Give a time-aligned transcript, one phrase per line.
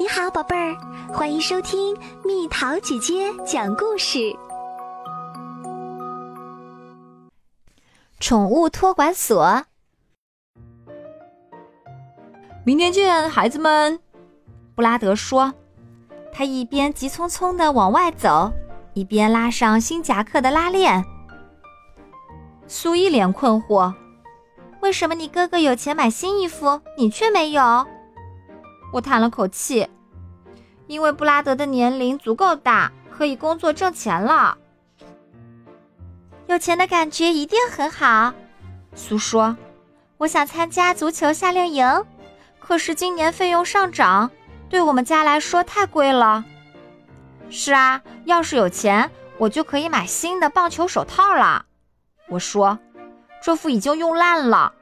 [0.00, 0.76] 你好，宝贝儿，
[1.12, 4.32] 欢迎收听蜜桃姐姐讲故事。
[8.20, 9.64] 宠物托管所，
[12.64, 13.98] 明天见，孩子们。
[14.76, 15.52] 布拉德说，
[16.32, 18.52] 他一边急匆匆的往外走，
[18.94, 21.04] 一边拉上新夹克的拉链。
[22.68, 23.92] 苏一脸困惑
[24.80, 27.84] ：“为什么你哥哥有钱买新衣服，你却没有？”
[28.90, 29.88] 我叹了口气，
[30.86, 34.56] 因为布拉德的年龄足够大，可以工作挣钱了。
[36.46, 38.32] 有钱的感觉一定很好，
[38.94, 39.54] 苏说
[40.16, 42.04] ：“我想参加足球夏令营，
[42.58, 44.30] 可是今年费用上涨，
[44.70, 46.44] 对我们家来说太贵了。”
[47.50, 51.66] 是啊，要是有钱，我就可以买新的棒球手套了。
[52.28, 52.78] 我说
[53.42, 54.72] ：“这副已经用烂了，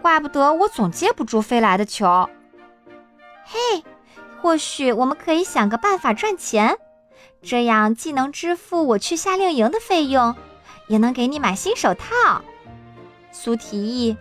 [0.00, 2.30] 怪不得我总接不住飞来的球。”
[3.50, 3.82] 嘿，
[4.42, 6.76] 或许我们可以想个办法赚钱，
[7.40, 10.36] 这样既能支付我去夏令营的费用，
[10.86, 12.42] 也能给你买新手套。
[13.32, 14.18] 苏提议：“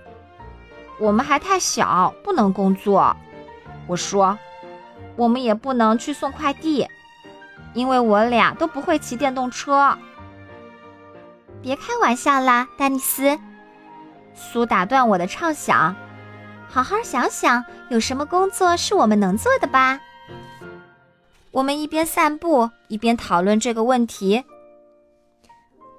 [0.98, 3.18] 我们还太小，不能工作。”
[3.86, 4.40] 我说
[5.18, 6.88] ：“我们也不能去送快递，
[7.74, 9.98] 因为我俩都不会骑电动车。”
[11.62, 13.38] 别开玩笑啦，丹尼斯！
[14.34, 15.98] 苏打断我的畅想。
[16.70, 20.00] 好好想想，有什么工作是我们能做的吧？
[21.52, 24.44] 我们一边散步一边讨论这个问题。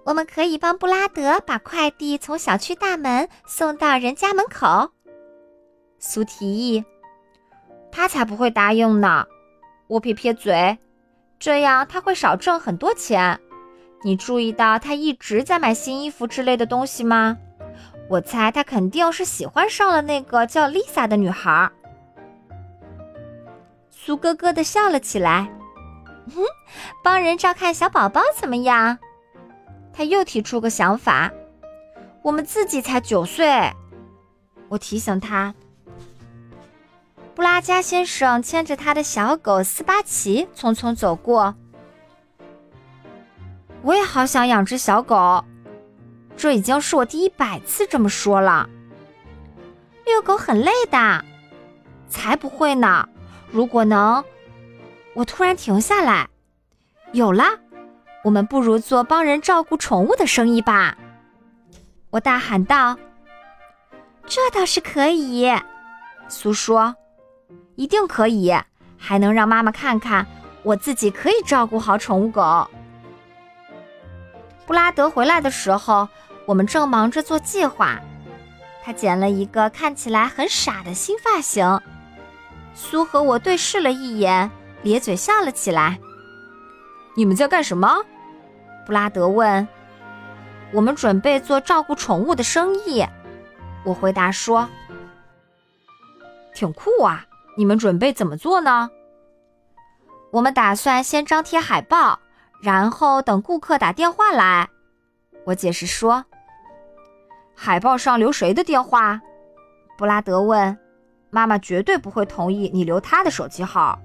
[0.04, 4.92] 我们可以帮布拉德把快递从小区大门送到人家门口。
[5.98, 6.84] 苏提议，
[7.90, 9.26] 他才不会答应呢。
[9.88, 10.78] 我撇撇嘴，
[11.38, 13.40] 这样他会少挣很多钱。
[14.02, 17.36] 你注意到他一直在买新衣服之类的东西吗？
[18.08, 21.70] 我猜他肯定是喜欢上了那个叫丽萨的女孩。
[23.90, 25.50] 苏咯咯的笑了起来。
[26.34, 26.42] 哼，
[27.04, 28.98] 帮人照看小宝宝怎么样？
[29.92, 31.30] 他又提出个想法。
[32.22, 33.72] 我们自己才九岁。
[34.68, 35.54] 我提醒他。
[37.34, 41.54] 布拉加先生牵着他的小狗斯巴奇匆匆走过。
[43.82, 45.44] 我也好想养只小狗。
[46.38, 48.70] 这已经是我第一百次这么说了。
[50.06, 51.24] 遛狗很累的，
[52.08, 53.08] 才不会呢！
[53.50, 54.24] 如果能，
[55.14, 56.28] 我突然停下来，
[57.10, 57.44] 有了，
[58.22, 60.96] 我们不如做帮人照顾宠物的生意吧！
[62.10, 62.96] 我大喊道
[64.24, 65.52] ：“这倒是可以。”
[66.28, 66.94] 苏说
[67.74, 68.56] ：“一定可以，
[68.96, 70.24] 还能让妈妈看看
[70.62, 72.70] 我自己可以照顾好宠物狗。”
[74.64, 76.08] 布拉德回来的时候。
[76.48, 78.00] 我们正忙着做计划，
[78.82, 81.78] 他剪了一个看起来很傻的新发型。
[82.74, 84.50] 苏和我对视了一眼，
[84.80, 86.00] 咧嘴笑了起来。
[87.14, 88.02] 你们在干什么？
[88.86, 89.68] 布拉德问。
[90.72, 93.04] 我们准备做照顾宠物的生意，
[93.84, 94.66] 我回答说。
[96.54, 97.26] 挺酷啊！
[97.58, 98.88] 你们准备怎么做呢？
[100.30, 102.18] 我们打算先张贴海报，
[102.62, 104.70] 然后等顾客打电话来。
[105.44, 106.24] 我解释说。
[107.60, 109.20] 海报上留谁的电话？
[109.96, 110.78] 布拉德问。
[111.28, 113.98] 妈妈绝对不会同意你留她的手机号。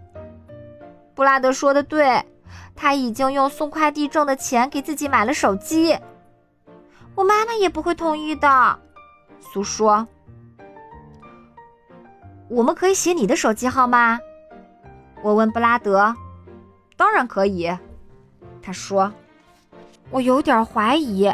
[1.13, 2.25] 布拉德说的对，
[2.75, 5.95] 他已经用送快递挣的钱给自己买了手机。
[7.13, 8.79] 我妈妈也不会同意的。
[9.39, 10.07] 苏说。
[12.49, 14.19] 我们可以写你的手机号吗？
[15.21, 16.13] 我问布拉德。
[16.97, 17.71] 当然可以，
[18.63, 19.13] 他说。
[20.09, 21.31] 我有点怀疑。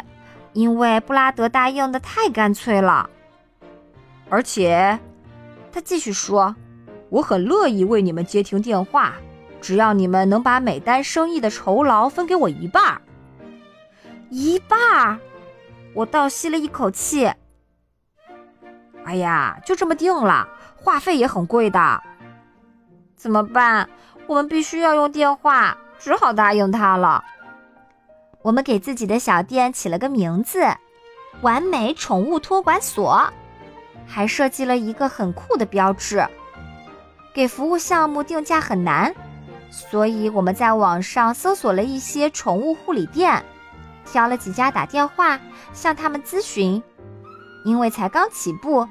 [0.52, 3.08] 因为布拉德答应的太干脆了，
[4.28, 4.98] 而且，
[5.72, 6.54] 他继续说
[7.08, 9.14] ：“我很乐意为你们接听电话，
[9.60, 13.00] 只要你们能把每单生意的酬劳分给我一半儿。”
[14.30, 15.18] 一半儿，
[15.94, 17.32] 我倒吸了一口气。
[19.04, 22.02] 哎呀，就这么定了，话费也很贵的，
[23.16, 23.88] 怎么办？
[24.26, 27.24] 我们必须要用电话，只好答应他了。
[28.42, 30.60] 我们给自己的小店起了个名字
[31.42, 33.30] “完美宠物托管所”，
[34.08, 36.26] 还设计了一个很酷的标志。
[37.34, 39.14] 给服务项目定价很难，
[39.70, 43.44] 所以我们在网上搜索了一些宠物护理店，
[44.06, 45.38] 挑了几家打电话
[45.74, 46.82] 向他们咨询。
[47.62, 48.88] 因为才刚起步，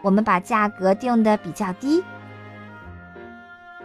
[0.00, 2.04] 我们把价格定得比较低。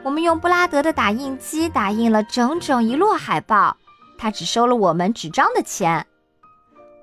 [0.03, 3.75] 我们用布拉德的打印机打印了整整一摞海报。
[4.17, 6.05] 他只收了我们纸张的钱。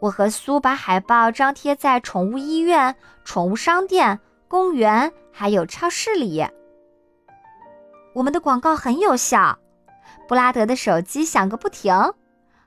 [0.01, 2.95] 我和苏把海报张贴在宠物医院、
[3.25, 6.47] 宠物商店、公园还有超市里。
[8.15, 9.59] 我们的广告很有效。
[10.29, 11.95] 布拉德的手机响个不停，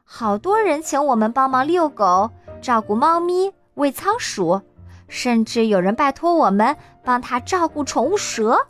[0.03, 2.29] 好多人请我们帮忙遛狗、
[2.61, 4.61] 照顾猫咪、喂仓鼠，
[5.07, 8.67] 甚至有人拜托我们帮他照顾宠物蛇。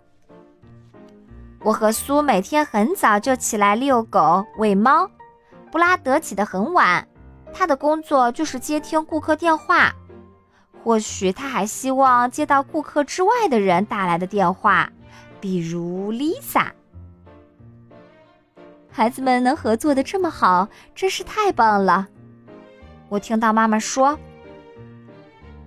[1.61, 5.09] 我和苏每天很早就起来遛狗、喂猫，
[5.77, 7.07] 布拉德起得很晚，
[7.53, 9.93] 他的工作就是接听顾客电话。
[10.83, 14.91] 或许他还希望接到顾客之外的人打来的电话，
[15.39, 16.71] 比如 Lisa。
[18.89, 22.07] 孩子们能合作的这么好，真是太棒了。
[23.07, 24.17] 我听到妈妈说：“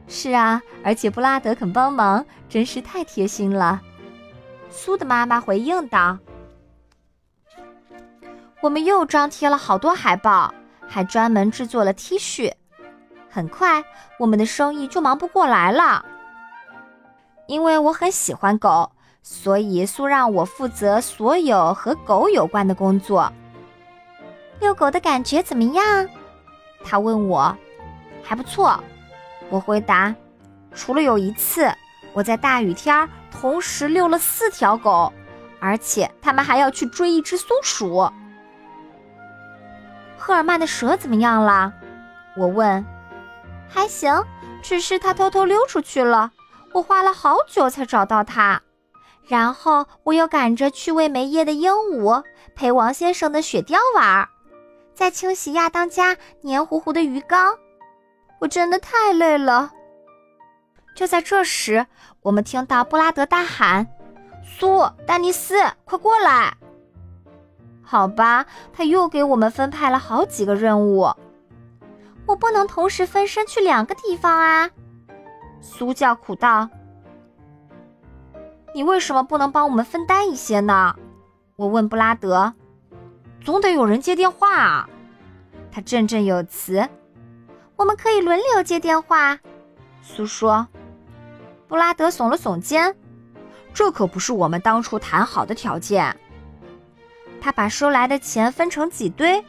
[0.09, 3.81] 是啊，而且布拉德肯帮忙，真是太贴心了。”
[4.71, 6.19] 苏的妈妈回应道
[8.61, 10.53] ：“我们又张贴了好多海报，
[10.87, 12.53] 还专门制作了 T 恤。”
[13.31, 13.83] 很快，
[14.19, 16.05] 我们的生意就忙不过来了。
[17.47, 18.91] 因为我很喜欢狗，
[19.23, 23.33] 所以苏让我负责所有和狗有关的工作。
[24.61, 26.09] 遛狗的感觉怎么样？
[26.85, 27.57] 他问我。
[28.23, 28.79] 还不错，
[29.49, 30.15] 我回答。
[30.75, 31.73] 除了有一次，
[32.13, 35.13] 我在大雨天同时遛了四条狗，
[35.59, 38.11] 而且他们还要去追一只松鼠。
[40.21, 41.73] 赫尔曼的蛇怎么样了？
[42.37, 42.85] 我问。
[43.67, 44.23] 还行，
[44.63, 46.31] 只是它偷偷溜出去了。
[46.73, 48.61] 我花了好久才找到它，
[49.27, 52.23] 然后我又赶着去喂没叶的鹦鹉，
[52.55, 54.29] 陪王先生的雪貂玩，
[54.95, 57.57] 在清洗亚当家黏糊糊的鱼缸。
[58.41, 59.71] 我真的太累了。
[60.95, 61.87] 就在这时，
[62.21, 63.87] 我们听到布拉德大喊
[64.45, 66.55] ：“苏，丹尼斯，快过来！”
[67.91, 71.13] 好吧，他又给我们分派了好几个任务。
[72.25, 74.71] 我不能同时分身去两个地方啊！
[75.61, 76.69] 苏叫苦道
[78.73, 80.95] ：“你为什么不能帮我们分担一些呢？”
[81.59, 82.55] 我问布拉德
[83.43, 84.89] ：“总得有人接电话啊！”
[85.73, 86.89] 他振振有词
[87.75, 89.37] ：“我们可以轮流接电话。”
[90.01, 90.69] 苏说。
[91.67, 92.95] 布拉德耸了耸肩
[93.75, 96.17] ：“这可不是我们当初谈好的条件。”
[97.41, 99.43] 他把收来的钱分成几堆，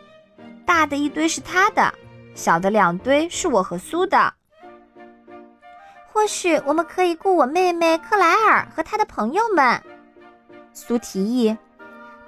[0.65, 1.93] 大的一堆是他的。
[2.33, 4.33] 小的两堆是我和苏的。
[6.07, 9.81] 或许我们可以雇我妹妹克莱尔和她的朋友们。
[10.73, 11.57] 苏提议，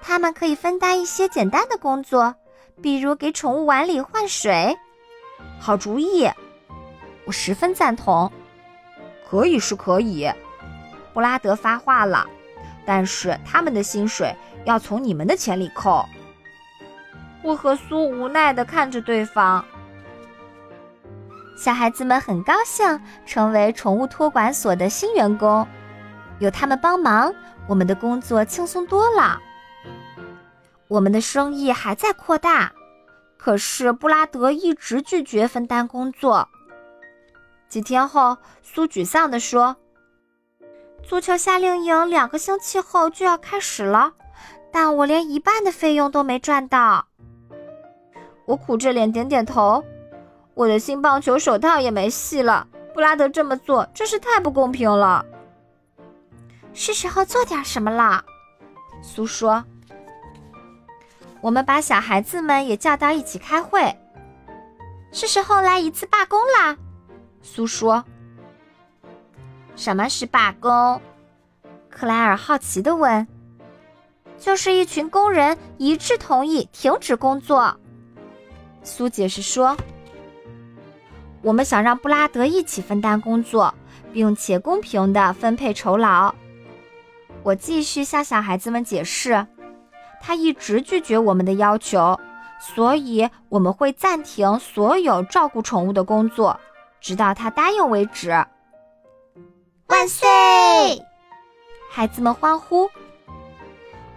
[0.01, 2.35] 他们可以分担一些简单的工作，
[2.81, 4.77] 比如给宠物碗里换水。
[5.59, 6.29] 好主意，
[7.25, 8.31] 我十分赞同。
[9.29, 10.29] 可以是可以，
[11.13, 12.27] 布拉德发话了，
[12.85, 14.35] 但是他们的薪水
[14.65, 16.05] 要从你们的钱里扣。
[17.41, 19.63] 我和苏无奈地看着对方。
[21.57, 25.67] 小孩子们很高兴成为宠物托管所的新员工，
[26.39, 27.33] 有他们帮忙，
[27.67, 29.39] 我们的工作轻松多了。
[30.87, 32.71] 我们的生意还在扩大，
[33.37, 36.47] 可是布拉德一直拒绝分担工作。
[37.67, 39.75] 几天后，苏沮丧地说
[41.07, 44.13] ：“足球夏令营两个星期后就要开始了，
[44.71, 47.05] 但我连一半的费用都没赚到。”
[48.45, 49.83] 我苦着脸点点头。
[50.53, 52.67] 我的新棒球手套也没戏了。
[52.93, 55.25] 布拉德这么做真是太不公平了。
[56.73, 58.23] 是时候做点什么了，
[59.01, 59.63] 苏说。
[61.41, 63.95] 我们把小孩子们也叫到一起开会。
[65.11, 66.77] 是时候来一次罢工啦，
[67.41, 68.03] 苏说。
[69.75, 71.01] 什么是罢工？
[71.89, 73.27] 克莱尔好奇地问。
[74.37, 77.77] 就是一群工人一致同意停止工作。
[78.83, 79.77] 苏解释说。
[81.41, 83.73] 我们想让布拉德一起分担工作，
[84.13, 86.33] 并且公平地分配酬劳。
[87.43, 89.45] 我继续向小孩子们解释，
[90.21, 92.17] 他一直拒绝我们的要求，
[92.61, 96.57] 所以我们会暂停所有照顾宠物的工作，
[97.01, 98.45] 直到他答应为止。
[99.93, 100.27] 万岁！
[101.91, 102.89] 孩子们欢呼。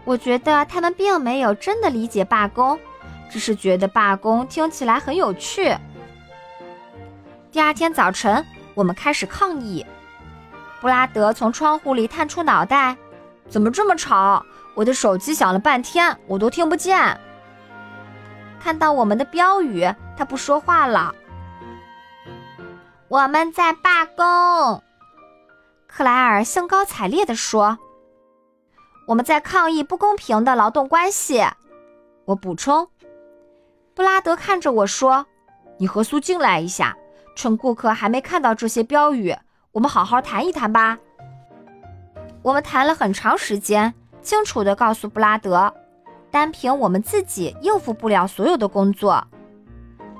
[0.06, 2.80] 我觉得他们并没有真的理解罢工，
[3.28, 5.76] 只是觉得罢工听起来很有趣。
[7.52, 8.42] 第二天早晨，
[8.72, 9.84] 我们开始抗议。
[10.80, 12.96] 布拉德从窗户里探出脑袋
[13.50, 14.42] ：“怎么这么吵？
[14.74, 17.20] 我的手机响了半天，我都听不见。”
[18.58, 21.14] 看到我们的标语，他不说话了。
[23.08, 24.82] 我们在罢工，
[25.86, 27.78] 克莱尔兴高采烈地说
[29.08, 31.42] ：“我们在抗议不公平的劳动关系。”
[32.26, 32.88] 我补充。
[33.94, 35.26] 布拉德看着我说
[35.78, 36.96] ：“你和苏进来一下。”
[37.36, 39.36] 趁顾客还没看到这些标语，
[39.72, 40.98] 我们好好谈一谈吧。
[42.40, 45.70] 我们谈了很长时间，清楚地告诉布拉德，
[46.30, 49.22] 单凭我们自己应付不了所有的工作。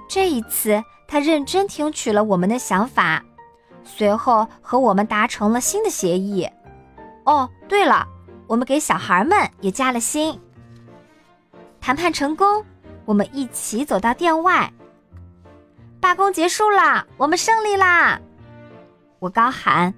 [0.06, 3.25] 这一次，他认真听取了我们的想法，
[3.86, 6.46] 随后和我们达成了新的协议。
[7.24, 8.06] 哦，对了，
[8.46, 10.38] 我们给小孩们也加了薪。
[11.80, 12.64] 谈判成功，
[13.04, 14.70] 我们一起走到店外。
[16.00, 18.20] 罢工结束了，我们胜利啦！
[19.18, 19.94] 我高喊，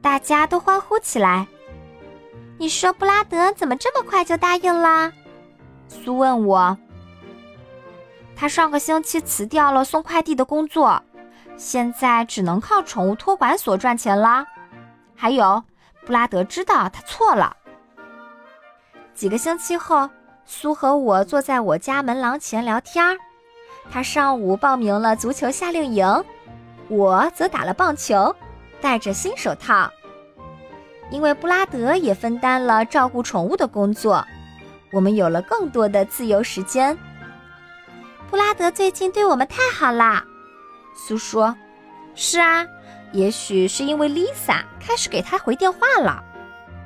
[0.00, 1.46] 大家都欢呼起来。
[2.58, 5.12] 你说布拉德怎么这么快就答应了？
[5.88, 6.78] 苏问我。
[8.36, 11.02] 他上个星期辞掉了送快递的工作，
[11.56, 14.46] 现在只能靠宠物托管所赚钱啦。
[15.16, 15.62] 还有，
[16.04, 17.56] 布拉德知道他错了。
[19.14, 20.10] 几个星期后，
[20.44, 23.16] 苏和我坐在我家门廊前聊天儿。
[23.90, 26.24] 他上午报名了足球夏令营，
[26.88, 28.34] 我则打了棒球，
[28.80, 29.90] 戴着新手套。
[31.10, 34.26] 因为布拉德也分担了照顾宠物的工作，
[34.90, 36.98] 我们有了更多的自由时间。
[38.30, 40.24] 布拉德最近对我们太好啦，
[40.94, 41.54] 苏说
[42.14, 42.66] ：“是啊，
[43.12, 46.22] 也许是因为 Lisa 开始给他回电话了。”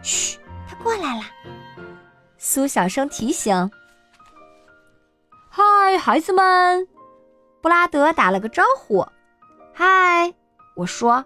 [0.03, 0.38] 嘘，
[0.69, 1.23] 他过来了。
[2.38, 3.71] 苏小声提醒
[5.50, 6.88] ：“嗨，孩子们！”
[7.61, 9.07] 布拉德打了个招呼
[9.75, 10.33] ：“嗨！”
[10.75, 11.25] 我说：“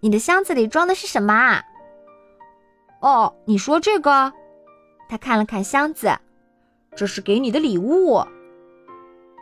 [0.00, 1.62] 你的箱子里装的是什么啊？”
[3.00, 4.32] 哦，你说这个？
[5.08, 6.12] 他看了看箱子，
[6.94, 8.24] 这是给你的礼物。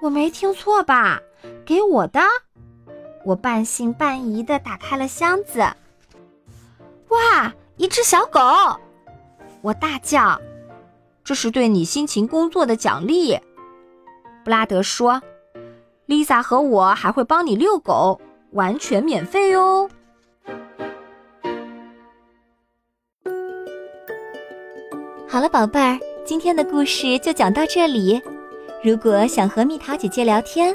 [0.00, 1.20] 我没听错吧？
[1.66, 2.20] 给我的？
[3.24, 5.60] 我半信半疑的打开了箱子。
[7.08, 8.40] 哇，一只小狗！
[9.60, 10.40] 我大叫
[11.24, 13.38] ：“这是对你辛勤工作的奖励。”
[14.44, 15.20] 布拉德说
[16.06, 18.20] ：“丽萨和我还会帮你遛狗，
[18.52, 19.90] 完全免费哦。”
[25.28, 28.22] 好了，宝贝儿，今天的故事就讲到这里。
[28.82, 30.74] 如果想和蜜桃姐姐聊天，